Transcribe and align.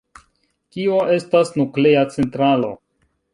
Kio 0.75 0.95
estas 1.17 1.51
nuklea 1.59 2.07
centralo? 2.17 2.73